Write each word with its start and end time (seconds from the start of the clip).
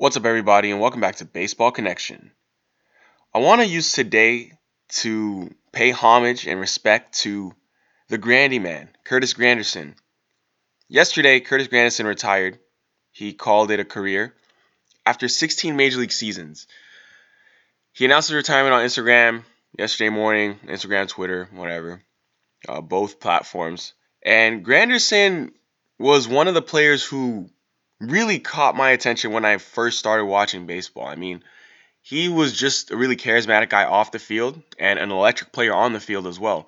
What's 0.00 0.16
up, 0.16 0.24
everybody, 0.24 0.70
and 0.70 0.80
welcome 0.80 1.02
back 1.02 1.16
to 1.16 1.26
Baseball 1.26 1.72
Connection. 1.72 2.30
I 3.34 3.40
want 3.40 3.60
to 3.60 3.66
use 3.66 3.92
today 3.92 4.52
to 4.92 5.54
pay 5.72 5.90
homage 5.90 6.46
and 6.46 6.58
respect 6.58 7.18
to 7.18 7.54
the 8.08 8.16
Grandy 8.16 8.58
man, 8.58 8.88
Curtis 9.04 9.34
Granderson. 9.34 9.94
Yesterday, 10.88 11.40
Curtis 11.40 11.68
Granderson 11.68 12.06
retired. 12.06 12.58
He 13.12 13.34
called 13.34 13.70
it 13.70 13.78
a 13.78 13.84
career 13.84 14.34
after 15.04 15.28
16 15.28 15.76
major 15.76 15.98
league 15.98 16.12
seasons. 16.12 16.66
He 17.92 18.06
announced 18.06 18.30
his 18.30 18.36
retirement 18.36 18.72
on 18.72 18.86
Instagram 18.86 19.44
yesterday 19.78 20.08
morning, 20.08 20.58
Instagram, 20.64 21.08
Twitter, 21.08 21.46
whatever, 21.52 22.02
uh, 22.66 22.80
both 22.80 23.20
platforms. 23.20 23.92
And 24.22 24.64
Granderson 24.64 25.52
was 25.98 26.26
one 26.26 26.48
of 26.48 26.54
the 26.54 26.62
players 26.62 27.04
who 27.04 27.50
really 28.00 28.38
caught 28.38 28.74
my 28.74 28.90
attention 28.90 29.32
when 29.32 29.44
I 29.44 29.58
first 29.58 29.98
started 29.98 30.24
watching 30.24 30.66
baseball. 30.66 31.06
I 31.06 31.16
mean, 31.16 31.42
he 32.02 32.28
was 32.28 32.56
just 32.56 32.90
a 32.90 32.96
really 32.96 33.16
charismatic 33.16 33.68
guy 33.68 33.84
off 33.84 34.12
the 34.12 34.18
field 34.18 34.60
and 34.78 34.98
an 34.98 35.10
electric 35.10 35.52
player 35.52 35.74
on 35.74 35.92
the 35.92 36.00
field 36.00 36.26
as 36.26 36.40
well. 36.40 36.66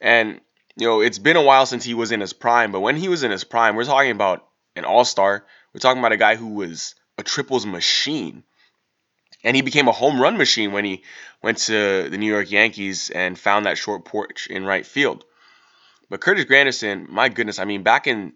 And, 0.00 0.40
you 0.76 0.86
know, 0.86 1.00
it's 1.00 1.18
been 1.18 1.36
a 1.36 1.42
while 1.42 1.66
since 1.66 1.84
he 1.84 1.94
was 1.94 2.10
in 2.10 2.20
his 2.20 2.32
prime, 2.32 2.72
but 2.72 2.80
when 2.80 2.96
he 2.96 3.08
was 3.08 3.22
in 3.22 3.30
his 3.30 3.44
prime, 3.44 3.76
we're 3.76 3.84
talking 3.84 4.10
about 4.10 4.46
an 4.74 4.84
all 4.84 5.04
star. 5.04 5.44
We're 5.72 5.80
talking 5.80 6.00
about 6.00 6.12
a 6.12 6.16
guy 6.16 6.34
who 6.34 6.54
was 6.54 6.96
a 7.16 7.22
triples 7.22 7.64
machine. 7.64 8.42
And 9.44 9.54
he 9.54 9.62
became 9.62 9.88
a 9.88 9.92
home 9.92 10.20
run 10.20 10.38
machine 10.38 10.72
when 10.72 10.84
he 10.84 11.02
went 11.42 11.58
to 11.58 12.08
the 12.08 12.18
New 12.18 12.32
York 12.32 12.50
Yankees 12.50 13.10
and 13.10 13.38
found 13.38 13.66
that 13.66 13.78
short 13.78 14.04
porch 14.04 14.48
in 14.48 14.64
right 14.64 14.86
field. 14.86 15.24
But 16.08 16.20
Curtis 16.20 16.46
Granderson, 16.46 17.08
my 17.08 17.28
goodness, 17.28 17.58
I 17.58 17.64
mean, 17.64 17.82
back 17.82 18.06
in 18.06 18.32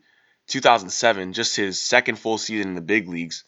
2007, 0.48 1.32
just 1.32 1.56
his 1.56 1.80
second 1.80 2.16
full 2.16 2.38
season 2.38 2.70
in 2.70 2.74
the 2.74 2.80
big 2.80 3.08
leagues, 3.08 3.44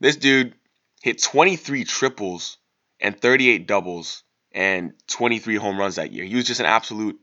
this 0.00 0.16
dude 0.16 0.54
hit 1.02 1.22
23 1.22 1.84
triples 1.84 2.58
and 3.00 3.18
38 3.18 3.66
doubles 3.66 4.22
and 4.52 4.92
23 5.08 5.56
home 5.56 5.78
runs 5.78 5.96
that 5.96 6.12
year. 6.12 6.24
He 6.24 6.36
was 6.36 6.46
just 6.46 6.60
an 6.60 6.66
absolute 6.66 7.18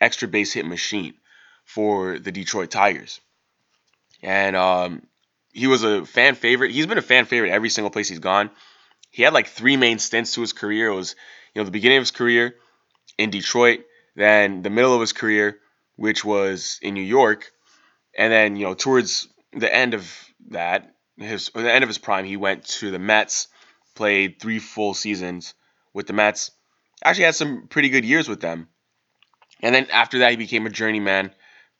extra 0.00 0.28
base 0.28 0.52
hit 0.52 0.66
machine 0.66 1.14
for 1.64 2.18
the 2.18 2.32
Detroit 2.32 2.70
Tigers. 2.70 3.20
And 4.22 4.56
um, 4.56 5.02
he 5.52 5.66
was 5.66 5.82
a 5.82 6.04
fan 6.04 6.34
favorite. 6.34 6.70
He's 6.70 6.86
been 6.86 6.98
a 6.98 7.02
fan 7.02 7.24
favorite 7.24 7.50
every 7.50 7.70
single 7.70 7.90
place 7.90 8.08
he's 8.08 8.18
gone. 8.18 8.50
He 9.10 9.22
had 9.22 9.32
like 9.32 9.48
three 9.48 9.76
main 9.76 9.98
stints 9.98 10.34
to 10.34 10.40
his 10.40 10.52
career. 10.52 10.88
It 10.88 10.94
was, 10.94 11.14
you 11.54 11.60
know, 11.60 11.64
the 11.64 11.70
beginning 11.70 11.98
of 11.98 12.02
his 12.02 12.10
career 12.10 12.54
in 13.16 13.30
Detroit, 13.30 13.80
then 14.14 14.62
the 14.62 14.70
middle 14.70 14.94
of 14.94 15.00
his 15.00 15.12
career, 15.12 15.58
which 15.96 16.24
was 16.24 16.78
in 16.82 16.94
New 16.94 17.02
York, 17.02 17.50
and 18.18 18.32
then, 18.32 18.56
you 18.56 18.66
know, 18.66 18.74
towards 18.74 19.28
the 19.52 19.72
end 19.72 19.94
of 19.94 20.12
that, 20.50 20.92
his 21.16 21.50
the 21.54 21.72
end 21.72 21.84
of 21.84 21.88
his 21.88 21.98
prime, 21.98 22.24
he 22.24 22.36
went 22.36 22.64
to 22.64 22.90
the 22.90 22.98
Mets, 22.98 23.46
played 23.94 24.40
three 24.40 24.58
full 24.58 24.92
seasons 24.92 25.54
with 25.94 26.08
the 26.08 26.12
Mets. 26.12 26.50
Actually 27.02 27.26
had 27.26 27.36
some 27.36 27.68
pretty 27.68 27.90
good 27.90 28.04
years 28.04 28.28
with 28.28 28.40
them. 28.40 28.68
And 29.60 29.72
then 29.72 29.86
after 29.92 30.18
that, 30.18 30.32
he 30.32 30.36
became 30.36 30.66
a 30.66 30.70
journeyman. 30.70 31.30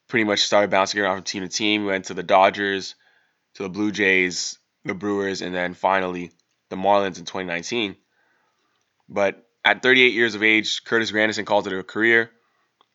Pretty 0.06 0.24
much 0.24 0.40
started 0.40 0.70
bouncing 0.70 1.00
around 1.00 1.16
from 1.16 1.24
team 1.24 1.42
to 1.42 1.48
team. 1.48 1.82
He 1.82 1.86
went 1.88 2.06
to 2.06 2.14
the 2.14 2.22
Dodgers, 2.22 2.94
to 3.54 3.64
the 3.64 3.68
Blue 3.68 3.90
Jays, 3.90 4.58
the 4.84 4.94
Brewers, 4.94 5.42
and 5.42 5.52
then 5.52 5.74
finally 5.74 6.30
the 6.70 6.76
Marlins 6.76 7.18
in 7.18 7.24
2019. 7.24 7.96
But 9.08 9.44
at 9.64 9.82
38 9.82 10.12
years 10.12 10.36
of 10.36 10.44
age, 10.44 10.84
Curtis 10.84 11.10
Granderson 11.10 11.44
called 11.44 11.66
it 11.66 11.76
a 11.76 11.82
career. 11.82 12.30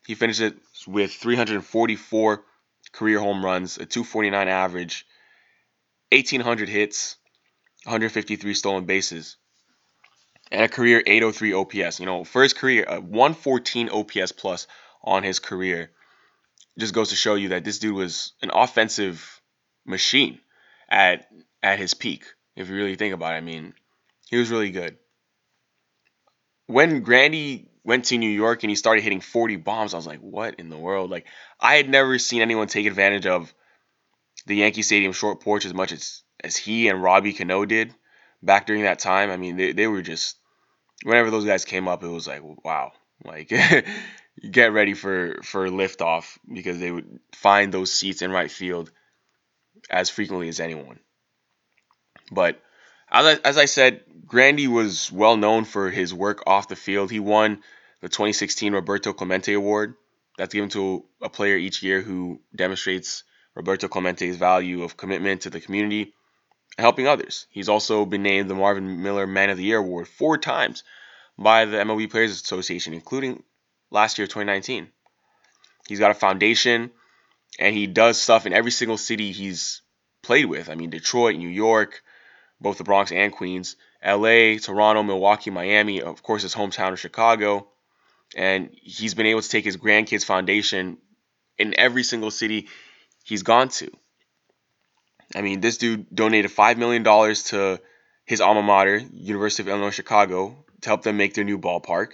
He 0.07 0.15
finished 0.15 0.41
it 0.41 0.55
with 0.87 1.11
344 1.11 2.43
career 2.93 3.19
home 3.19 3.43
runs, 3.43 3.77
a 3.77 3.85
249 3.85 4.47
average, 4.47 5.05
1,800 6.11 6.69
hits, 6.69 7.17
153 7.83 8.53
stolen 8.53 8.85
bases, 8.85 9.35
and 10.51 10.61
a 10.61 10.69
career 10.69 11.03
803 11.05 11.53
OPS. 11.53 11.99
You 11.99 12.05
know, 12.05 12.23
for 12.23 12.43
his 12.43 12.53
career, 12.53 12.85
uh, 12.87 12.97
a 12.97 13.01
114 13.01 13.89
OPS 13.89 14.31
plus 14.31 14.67
on 15.03 15.23
his 15.23 15.39
career 15.39 15.91
just 16.77 16.93
goes 16.93 17.09
to 17.09 17.15
show 17.15 17.35
you 17.35 17.49
that 17.49 17.63
this 17.63 17.79
dude 17.79 17.95
was 17.95 18.33
an 18.41 18.51
offensive 18.53 19.41
machine 19.85 20.39
at 20.89 21.27
at 21.61 21.79
his 21.79 21.93
peak. 21.93 22.25
If 22.55 22.69
you 22.69 22.75
really 22.75 22.95
think 22.95 23.13
about 23.13 23.33
it, 23.33 23.37
I 23.37 23.41
mean, 23.41 23.73
he 24.29 24.37
was 24.37 24.49
really 24.49 24.71
good. 24.71 24.97
When 26.67 27.01
Grandy 27.01 27.69
went 27.83 28.05
to 28.05 28.17
New 28.17 28.29
York 28.29 28.63
and 28.63 28.69
he 28.69 28.75
started 28.75 29.03
hitting 29.03 29.21
40 29.21 29.57
bombs, 29.57 29.93
I 29.93 29.97
was 29.97 30.07
like, 30.07 30.19
what 30.19 30.55
in 30.55 30.69
the 30.69 30.77
world? 30.77 31.09
Like, 31.09 31.25
I 31.59 31.75
had 31.75 31.89
never 31.89 32.17
seen 32.17 32.41
anyone 32.41 32.67
take 32.67 32.85
advantage 32.85 33.25
of 33.25 33.53
the 34.45 34.55
Yankee 34.55 34.81
Stadium 34.81 35.13
short 35.13 35.41
porch 35.41 35.65
as 35.65 35.73
much 35.73 35.91
as, 35.91 36.23
as 36.43 36.55
he 36.55 36.87
and 36.87 37.01
Robbie 37.01 37.33
Cano 37.33 37.65
did 37.65 37.93
back 38.41 38.65
during 38.65 38.83
that 38.83 38.99
time. 38.99 39.29
I 39.29 39.37
mean, 39.37 39.57
they, 39.57 39.73
they 39.73 39.87
were 39.87 40.01
just, 40.01 40.37
whenever 41.03 41.29
those 41.31 41.45
guys 41.45 41.65
came 41.65 41.87
up, 41.87 42.03
it 42.03 42.07
was 42.07 42.27
like, 42.27 42.41
wow. 42.63 42.93
Like, 43.23 43.51
get 44.51 44.73
ready 44.73 44.93
for, 44.93 45.39
for 45.43 45.67
liftoff 45.67 46.37
because 46.51 46.79
they 46.79 46.91
would 46.91 47.19
find 47.33 47.73
those 47.73 47.91
seats 47.91 48.21
in 48.21 48.31
right 48.31 48.51
field 48.51 48.91
as 49.89 50.09
frequently 50.09 50.49
as 50.49 50.59
anyone. 50.59 50.99
But 52.31 52.61
as 53.13 53.57
I, 53.57 53.65
said, 53.65 54.01
Grandy 54.25 54.67
was 54.67 55.11
well 55.11 55.37
known 55.37 55.65
for 55.65 55.89
his 55.89 56.13
work 56.13 56.43
off 56.47 56.67
the 56.67 56.75
field. 56.75 57.11
He 57.11 57.19
won 57.19 57.61
the 58.01 58.09
2016 58.09 58.73
Roberto 58.73 59.13
Clemente 59.13 59.53
Award. 59.53 59.95
That's 60.37 60.53
given 60.53 60.69
to 60.69 61.05
a 61.21 61.29
player 61.29 61.55
each 61.55 61.83
year 61.83 62.01
who 62.01 62.41
demonstrates 62.55 63.23
Roberto 63.55 63.87
Clemente's 63.87 64.37
value 64.37 64.83
of 64.83 64.97
commitment 64.97 65.41
to 65.41 65.51
the 65.51 65.59
community 65.59 66.13
and 66.77 66.83
helping 66.83 67.07
others. 67.07 67.45
He's 67.51 67.69
also 67.69 68.05
been 68.05 68.23
named 68.23 68.49
the 68.49 68.55
Marvin 68.55 69.03
Miller 69.03 69.27
Man 69.27 69.51
of 69.51 69.57
the 69.57 69.63
Year 69.63 69.77
Award 69.77 70.07
four 70.07 70.39
times 70.39 70.83
by 71.37 71.65
the 71.65 71.77
MLB 71.77 72.09
Players 72.09 72.31
Association, 72.31 72.95
including 72.95 73.43
last 73.91 74.17
year, 74.17 74.25
2019. 74.25 74.89
He's 75.87 75.99
got 75.99 76.11
a 76.11 76.15
foundation 76.15 76.91
and 77.59 77.75
he 77.75 77.85
does 77.85 78.19
stuff 78.19 78.47
in 78.47 78.53
every 78.53 78.71
single 78.71 78.97
city 78.97 79.31
he's 79.31 79.81
played 80.23 80.45
with. 80.45 80.69
I 80.69 80.75
mean, 80.75 80.89
Detroit, 80.89 81.35
New 81.35 81.49
York, 81.49 82.01
both 82.63 82.79
the 82.79 82.83
Bronx 82.83 83.11
and 83.11 83.31
Queens, 83.31 83.75
LA, 84.03 84.57
Toronto, 84.57 85.03
Milwaukee, 85.03 85.51
Miami, 85.51 86.01
of 86.01 86.23
course, 86.23 86.41
his 86.41 86.55
hometown 86.55 86.93
of 86.93 86.99
Chicago. 86.99 87.67
And 88.35 88.71
he's 88.81 89.13
been 89.13 89.27
able 89.27 89.41
to 89.41 89.49
take 89.49 89.65
his 89.65 89.75
Grand 89.75 90.07
Kids 90.07 90.23
foundation 90.23 90.97
in 91.59 91.77
every 91.77 92.03
single 92.03 92.31
city 92.31 92.69
he's 93.23 93.43
gone 93.43 93.69
to. 93.69 93.91
I 95.35 95.41
mean, 95.41 95.61
this 95.61 95.77
dude 95.77 96.07
donated 96.13 96.51
$5 96.51 96.77
million 96.77 97.03
to 97.03 97.79
his 98.25 98.41
alma 98.41 98.63
mater, 98.63 98.97
University 99.11 99.63
of 99.63 99.69
Illinois 99.69 99.91
Chicago, 99.91 100.65
to 100.81 100.89
help 100.89 101.03
them 101.03 101.17
make 101.17 101.33
their 101.33 101.43
new 101.43 101.59
ballpark. 101.59 102.13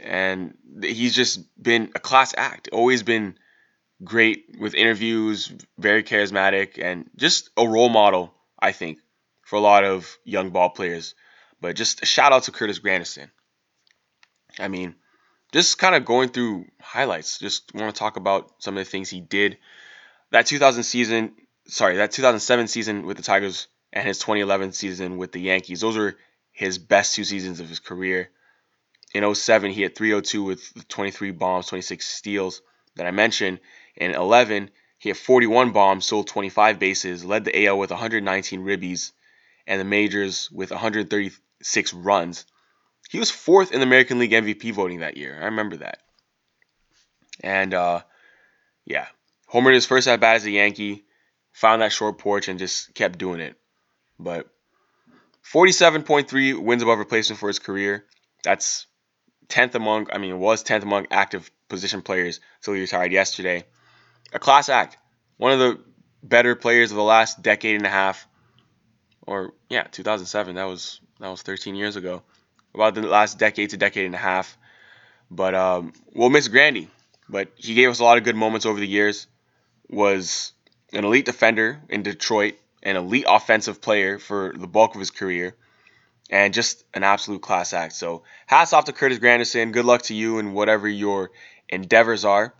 And 0.00 0.54
he's 0.82 1.14
just 1.14 1.40
been 1.60 1.90
a 1.94 2.00
class 2.00 2.34
act, 2.36 2.68
always 2.72 3.02
been 3.02 3.36
great 4.04 4.56
with 4.58 4.74
interviews, 4.74 5.52
very 5.76 6.04
charismatic, 6.04 6.82
and 6.82 7.10
just 7.16 7.50
a 7.56 7.66
role 7.66 7.88
model, 7.88 8.32
I 8.58 8.72
think, 8.72 8.98
for 9.48 9.56
a 9.56 9.60
lot 9.60 9.82
of 9.82 10.18
young 10.24 10.50
ball 10.50 10.68
players. 10.68 11.14
But 11.58 11.74
just 11.74 12.02
a 12.02 12.06
shout 12.06 12.32
out 12.32 12.42
to 12.42 12.52
Curtis 12.52 12.80
Granderson. 12.80 13.30
I 14.58 14.68
mean, 14.68 14.94
just 15.52 15.78
kind 15.78 15.94
of 15.94 16.04
going 16.04 16.28
through 16.28 16.66
highlights. 16.82 17.38
Just 17.38 17.74
want 17.74 17.94
to 17.94 17.98
talk 17.98 18.18
about 18.18 18.52
some 18.58 18.76
of 18.76 18.84
the 18.84 18.90
things 18.90 19.08
he 19.08 19.22
did. 19.22 19.56
That 20.32 20.44
2000 20.44 20.82
season, 20.82 21.32
sorry, 21.66 21.96
that 21.96 22.12
2007 22.12 22.68
season 22.68 23.06
with 23.06 23.16
the 23.16 23.22
Tigers 23.22 23.68
and 23.90 24.06
his 24.06 24.18
2011 24.18 24.72
season 24.72 25.16
with 25.16 25.32
the 25.32 25.40
Yankees. 25.40 25.80
Those 25.80 25.96
were 25.96 26.16
his 26.52 26.76
best 26.76 27.14
two 27.14 27.24
seasons 27.24 27.58
of 27.60 27.70
his 27.70 27.78
career. 27.78 28.28
In 29.14 29.34
07, 29.34 29.70
he 29.70 29.80
had 29.80 29.96
302 29.96 30.42
with 30.42 30.88
23 30.88 31.30
bombs, 31.30 31.68
26 31.68 32.06
steals 32.06 32.60
that 32.96 33.06
I 33.06 33.12
mentioned. 33.12 33.60
In 33.96 34.10
11, 34.10 34.70
he 34.98 35.08
had 35.08 35.16
41 35.16 35.72
bombs, 35.72 36.04
sold 36.04 36.26
25 36.26 36.78
bases, 36.78 37.24
led 37.24 37.46
the 37.46 37.66
AL 37.66 37.78
with 37.78 37.90
119 37.90 38.60
ribbies, 38.60 39.12
and 39.68 39.78
the 39.78 39.84
majors 39.84 40.50
with 40.50 40.70
136 40.70 41.94
runs. 41.94 42.46
He 43.10 43.18
was 43.18 43.30
fourth 43.30 43.70
in 43.70 43.80
the 43.80 43.86
American 43.86 44.18
League 44.18 44.32
MVP 44.32 44.72
voting 44.72 45.00
that 45.00 45.16
year. 45.16 45.38
I 45.40 45.44
remember 45.44 45.76
that. 45.76 45.98
And 47.40 47.72
uh, 47.74 48.00
yeah, 48.84 49.06
homered 49.52 49.74
his 49.74 49.86
first 49.86 50.08
at 50.08 50.20
bat 50.20 50.36
as 50.36 50.46
a 50.46 50.50
Yankee, 50.50 51.04
found 51.52 51.82
that 51.82 51.92
short 51.92 52.18
porch 52.18 52.48
and 52.48 52.58
just 52.58 52.94
kept 52.94 53.18
doing 53.18 53.40
it. 53.40 53.56
But 54.18 54.48
47.3 55.52 56.58
wins 56.58 56.82
above 56.82 56.98
replacement 56.98 57.38
for 57.38 57.48
his 57.48 57.58
career. 57.58 58.04
That's 58.42 58.86
10th 59.48 59.74
among, 59.74 60.08
I 60.12 60.18
mean, 60.18 60.38
was 60.38 60.64
10th 60.64 60.82
among 60.82 61.06
active 61.10 61.50
position 61.68 62.02
players 62.02 62.40
until 62.60 62.74
he 62.74 62.80
retired 62.80 63.12
yesterday. 63.12 63.64
A 64.32 64.38
class 64.38 64.68
act. 64.68 64.96
One 65.36 65.52
of 65.52 65.58
the 65.58 65.80
better 66.22 66.56
players 66.56 66.90
of 66.90 66.96
the 66.96 67.02
last 67.02 67.42
decade 67.42 67.76
and 67.76 67.86
a 67.86 67.90
half 67.90 68.26
or 69.28 69.52
yeah, 69.68 69.84
2007. 69.84 70.54
That 70.56 70.64
was 70.64 71.00
that 71.20 71.28
was 71.28 71.42
13 71.42 71.74
years 71.74 71.96
ago. 71.96 72.22
About 72.74 72.94
the 72.94 73.02
last 73.02 73.38
decade 73.38 73.70
to 73.70 73.76
decade 73.76 74.06
and 74.06 74.14
a 74.14 74.18
half. 74.18 74.56
But 75.30 75.54
um, 75.54 75.92
we'll 76.14 76.30
miss 76.30 76.48
Grandy. 76.48 76.88
But 77.28 77.48
he 77.56 77.74
gave 77.74 77.90
us 77.90 77.98
a 77.98 78.04
lot 78.04 78.18
of 78.18 78.24
good 78.24 78.36
moments 78.36 78.66
over 78.66 78.78
the 78.78 78.86
years. 78.86 79.26
Was 79.88 80.52
an 80.92 81.04
elite 81.04 81.24
defender 81.24 81.80
in 81.88 82.02
Detroit 82.02 82.56
an 82.82 82.96
elite 82.96 83.24
offensive 83.28 83.80
player 83.80 84.18
for 84.18 84.52
the 84.56 84.66
bulk 84.66 84.94
of 84.94 85.00
his 85.00 85.10
career, 85.10 85.54
and 86.30 86.54
just 86.54 86.84
an 86.94 87.02
absolute 87.02 87.42
class 87.42 87.72
act. 87.72 87.94
So, 87.94 88.22
hats 88.46 88.72
off 88.72 88.84
to 88.84 88.92
Curtis 88.92 89.18
Granderson. 89.18 89.72
Good 89.72 89.84
luck 89.84 90.02
to 90.02 90.14
you 90.14 90.38
and 90.38 90.54
whatever 90.54 90.88
your 90.88 91.30
endeavors 91.68 92.24
are. 92.24 92.54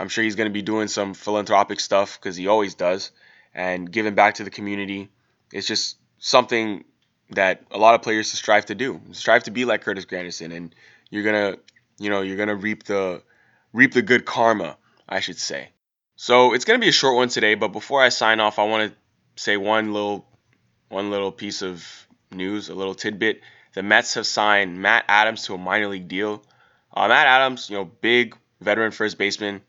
I'm 0.00 0.08
sure 0.08 0.24
he's 0.24 0.36
going 0.36 0.48
to 0.48 0.52
be 0.52 0.62
doing 0.62 0.88
some 0.88 1.14
philanthropic 1.14 1.80
stuff 1.80 2.18
because 2.18 2.36
he 2.36 2.46
always 2.48 2.74
does, 2.74 3.10
and 3.54 3.90
giving 3.90 4.14
back 4.14 4.34
to 4.34 4.44
the 4.44 4.50
community. 4.50 5.10
It's 5.52 5.66
just 5.66 5.96
something 6.22 6.84
that 7.30 7.64
a 7.72 7.78
lot 7.78 7.94
of 7.96 8.02
players 8.02 8.30
strive 8.30 8.66
to 8.66 8.74
do. 8.74 9.00
Strive 9.10 9.42
to 9.44 9.50
be 9.50 9.64
like 9.64 9.82
Curtis 9.82 10.06
Granderson, 10.06 10.54
and 10.54 10.74
you're 11.10 11.24
gonna, 11.24 11.56
you 11.98 12.10
know, 12.10 12.22
you're 12.22 12.36
gonna 12.36 12.54
reap 12.54 12.84
the 12.84 13.22
reap 13.72 13.92
the 13.92 14.02
good 14.02 14.24
karma, 14.24 14.78
I 15.08 15.20
should 15.20 15.38
say. 15.38 15.70
So 16.16 16.54
it's 16.54 16.64
gonna 16.64 16.78
be 16.78 16.88
a 16.88 16.92
short 16.92 17.16
one 17.16 17.28
today, 17.28 17.56
but 17.56 17.68
before 17.68 18.00
I 18.00 18.08
sign 18.08 18.38
off, 18.38 18.58
I 18.58 18.64
want 18.64 18.92
to 18.92 19.42
say 19.42 19.56
one 19.56 19.92
little 19.92 20.24
one 20.88 21.10
little 21.10 21.32
piece 21.32 21.60
of 21.60 21.84
news, 22.30 22.68
a 22.68 22.74
little 22.74 22.94
tidbit. 22.94 23.40
The 23.74 23.82
Mets 23.82 24.14
have 24.14 24.26
signed 24.26 24.80
Matt 24.80 25.04
Adams 25.08 25.46
to 25.46 25.54
a 25.54 25.58
minor 25.58 25.88
league 25.88 26.08
deal. 26.08 26.44
Uh, 26.94 27.08
Matt 27.08 27.26
Adams, 27.26 27.68
you 27.68 27.76
know, 27.76 27.84
big 27.84 28.36
veteran 28.60 28.92
first 28.92 29.18
baseman, 29.18 29.62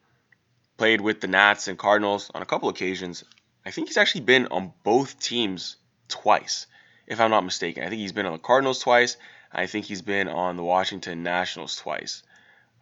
played 0.77 1.01
with 1.01 1.19
the 1.19 1.27
Nats 1.27 1.67
and 1.67 1.79
Cardinals 1.79 2.29
on 2.35 2.43
a 2.43 2.45
couple 2.45 2.69
occasions. 2.69 3.23
I 3.65 3.71
think 3.71 3.87
he's 3.87 3.97
actually 3.97 4.21
been 4.21 4.47
on 4.47 4.73
both 4.83 5.19
teams 5.19 5.77
twice, 6.13 6.67
if 7.07 7.19
I'm 7.19 7.31
not 7.31 7.43
mistaken. 7.43 7.83
I 7.83 7.89
think 7.89 7.99
he's 7.99 8.11
been 8.11 8.25
on 8.25 8.33
the 8.33 8.39
Cardinals 8.39 8.79
twice. 8.79 9.17
I 9.51 9.65
think 9.65 9.85
he's 9.85 10.01
been 10.01 10.27
on 10.27 10.55
the 10.55 10.63
Washington 10.63 11.23
Nationals 11.23 11.75
twice. 11.75 12.23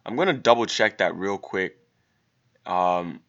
I'm 0.04 0.16
going 0.16 0.28
to 0.28 0.34
double 0.34 0.66
check 0.66 0.98
that 0.98 1.16
real 1.16 1.38
quick. 1.38 1.78
Um, 2.66 3.20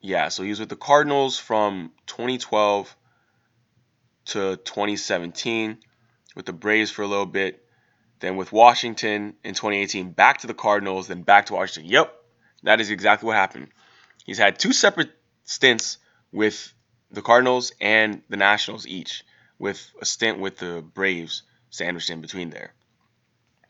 yeah, 0.00 0.28
so 0.28 0.42
he 0.42 0.50
was 0.50 0.60
with 0.60 0.68
the 0.68 0.76
Cardinals 0.76 1.38
from 1.38 1.92
2012 2.06 2.96
to 4.26 4.56
2017, 4.56 5.78
with 6.34 6.46
the 6.46 6.52
Braves 6.52 6.90
for 6.90 7.02
a 7.02 7.06
little 7.06 7.26
bit, 7.26 7.64
then 8.20 8.36
with 8.36 8.52
Washington 8.52 9.34
in 9.44 9.54
2018, 9.54 10.10
back 10.10 10.38
to 10.38 10.46
the 10.46 10.54
Cardinals, 10.54 11.08
then 11.08 11.22
back 11.22 11.46
to 11.46 11.54
Washington. 11.54 11.90
Yep, 11.90 12.14
that 12.64 12.80
is 12.80 12.90
exactly 12.90 13.26
what 13.26 13.36
happened. 13.36 13.68
He's 14.24 14.38
had 14.38 14.58
two 14.58 14.72
separate 14.72 15.10
stints 15.44 15.98
with 16.32 16.72
the 17.10 17.22
Cardinals 17.22 17.72
and 17.80 18.22
the 18.28 18.36
Nationals 18.36 18.86
each, 18.86 19.24
with 19.58 19.90
a 20.00 20.04
stint 20.04 20.38
with 20.38 20.58
the 20.58 20.82
Braves 20.94 21.42
sandwiched 21.70 22.10
in 22.10 22.20
between 22.20 22.50
there. 22.50 22.72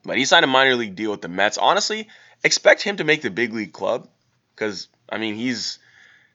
But 0.05 0.17
he 0.17 0.25
signed 0.25 0.44
a 0.44 0.49
minor 0.49 0.75
league 0.75 0.96
deal 0.96 1.11
with 1.11 1.23
the 1.23 1.29
Mets. 1.29 1.58
Honestly, 1.58 2.08
expect 2.44 2.82
him 2.82 2.96
to 2.96 3.05
make 3.05 3.23
the 3.23 3.31
big 3.31 3.52
league 3.52 3.73
club 3.73 4.08
because 4.55 4.88
I 5.08 5.19
mean 5.19 5.35
he's 5.35 5.79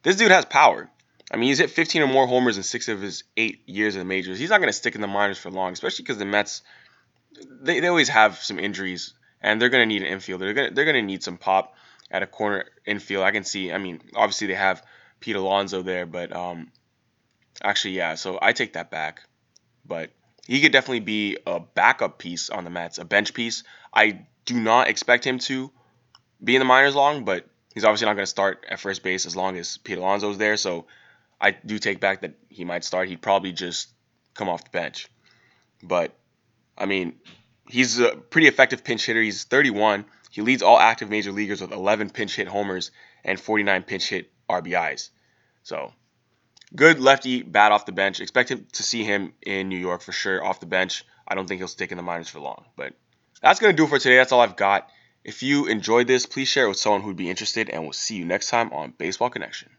this 0.03 0.15
dude 0.15 0.31
has 0.31 0.45
power. 0.45 0.89
I 1.31 1.37
mean 1.37 1.47
he's 1.47 1.59
hit 1.59 1.69
15 1.69 2.01
or 2.01 2.07
more 2.07 2.27
homers 2.27 2.57
in 2.57 2.63
six 2.63 2.87
of 2.89 3.01
his 3.01 3.23
eight 3.37 3.67
years 3.67 3.95
in 3.95 3.99
the 3.99 4.05
majors. 4.05 4.37
He's 4.37 4.49
not 4.49 4.59
going 4.59 4.69
to 4.69 4.73
stick 4.73 4.95
in 4.95 5.01
the 5.01 5.07
minors 5.07 5.37
for 5.37 5.49
long, 5.49 5.73
especially 5.73 6.03
because 6.03 6.17
the 6.17 6.25
Mets 6.25 6.61
they, 7.49 7.79
they 7.79 7.87
always 7.87 8.09
have 8.09 8.37
some 8.37 8.59
injuries 8.59 9.13
and 9.41 9.61
they're 9.61 9.69
going 9.69 9.81
to 9.81 9.93
need 9.93 10.03
an 10.03 10.17
infielder. 10.17 10.39
They're 10.39 10.53
going 10.53 10.73
they're 10.73 10.85
going 10.85 10.95
to 10.95 11.01
need 11.01 11.23
some 11.23 11.37
pop 11.37 11.75
at 12.11 12.23
a 12.23 12.27
corner 12.27 12.65
infield. 12.85 13.23
I 13.23 13.31
can 13.31 13.43
see. 13.43 13.71
I 13.71 13.77
mean 13.77 14.01
obviously 14.15 14.47
they 14.47 14.55
have 14.55 14.83
Pete 15.19 15.35
Alonso 15.35 15.81
there, 15.81 16.05
but 16.05 16.35
um, 16.35 16.71
actually 17.61 17.95
yeah. 17.95 18.15
So 18.15 18.39
I 18.41 18.53
take 18.53 18.73
that 18.73 18.89
back, 18.89 19.23
but 19.85 20.11
he 20.47 20.61
could 20.61 20.71
definitely 20.71 21.01
be 21.01 21.37
a 21.45 21.59
backup 21.59 22.17
piece 22.19 22.49
on 22.49 22.63
the 22.63 22.69
Mets, 22.69 22.97
a 22.97 23.05
bench 23.05 23.33
piece. 23.33 23.63
I 23.93 24.25
do 24.45 24.59
not 24.59 24.87
expect 24.87 25.25
him 25.25 25.39
to 25.39 25.71
be 26.43 26.55
in 26.55 26.59
the 26.59 26.65
minors 26.65 26.95
long, 26.95 27.23
but 27.23 27.45
he's 27.73 27.85
obviously 27.85 28.05
not 28.07 28.13
going 28.13 28.23
to 28.23 28.27
start 28.27 28.65
at 28.69 28.79
first 28.79 29.03
base 29.03 29.25
as 29.25 29.35
long 29.35 29.57
as 29.57 29.77
Pete 29.77 29.97
Alonso's 29.97 30.37
there. 30.37 30.57
So 30.57 30.85
I 31.39 31.51
do 31.51 31.79
take 31.79 31.99
back 31.99 32.21
that 32.21 32.33
he 32.49 32.65
might 32.65 32.83
start. 32.83 33.07
He'd 33.07 33.21
probably 33.21 33.53
just 33.53 33.89
come 34.33 34.49
off 34.49 34.63
the 34.63 34.69
bench. 34.69 35.07
But 35.81 36.13
I 36.77 36.85
mean, 36.85 37.15
he's 37.69 37.99
a 37.99 38.15
pretty 38.15 38.47
effective 38.47 38.83
pinch 38.83 39.05
hitter. 39.05 39.21
He's 39.21 39.43
31. 39.43 40.05
He 40.31 40.41
leads 40.41 40.63
all 40.63 40.79
active 40.79 41.09
major 41.09 41.31
leaguers 41.31 41.61
with 41.61 41.71
11 41.71 42.09
pinch 42.09 42.35
hit 42.35 42.47
homers 42.47 42.91
and 43.23 43.39
49 43.39 43.83
pinch 43.83 44.09
hit 44.09 44.31
RBIs. 44.49 45.09
So 45.63 45.93
good 46.75 46.99
lefty 46.99 47.41
bat 47.41 47.71
off 47.71 47.85
the 47.85 47.91
bench. 47.91 48.19
Expect 48.19 48.49
him 48.49 48.67
to 48.73 48.83
see 48.83 49.03
him 49.03 49.33
in 49.41 49.69
New 49.69 49.77
York 49.77 50.01
for 50.01 50.11
sure 50.11 50.43
off 50.43 50.59
the 50.59 50.65
bench. 50.65 51.05
I 51.27 51.35
don't 51.35 51.47
think 51.47 51.59
he'll 51.59 51.67
stick 51.67 51.91
in 51.91 51.97
the 51.97 52.03
minors 52.03 52.29
for 52.29 52.39
long. 52.39 52.65
But 52.75 52.93
that's 53.41 53.59
going 53.59 53.73
to 53.73 53.77
do 53.77 53.85
it 53.85 53.89
for 53.89 53.99
today. 53.99 54.17
That's 54.17 54.31
all 54.31 54.41
I've 54.41 54.55
got. 54.55 54.89
If 55.23 55.41
you 55.41 55.67
enjoyed 55.67 56.07
this, 56.07 56.25
please 56.25 56.49
share 56.49 56.65
it 56.65 56.69
with 56.69 56.77
someone 56.77 57.01
who'd 57.01 57.15
be 57.15 57.29
interested, 57.29 57.69
and 57.69 57.83
we'll 57.83 57.93
see 57.93 58.17
you 58.17 58.25
next 58.25 58.49
time 58.49 58.73
on 58.73 58.93
Baseball 58.97 59.29
Connection. 59.29 59.69